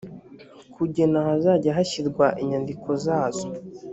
kugena 0.75 1.15
ahazajya 1.23 1.75
hashyirwa 1.77 2.25
inyandiko 2.41 2.89
zazo 3.05 3.47